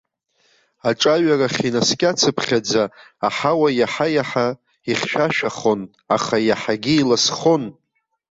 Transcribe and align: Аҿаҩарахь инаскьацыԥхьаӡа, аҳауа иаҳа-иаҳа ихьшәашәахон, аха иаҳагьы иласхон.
Аҿаҩарахь 0.89 1.59
инаскьацыԥхьаӡа, 1.67 2.83
аҳауа 3.27 3.69
иаҳа-иаҳа 3.79 4.47
ихьшәашәахон, 4.91 5.81
аха 6.15 6.35
иаҳагьы 6.47 6.93
иласхон. 6.97 7.63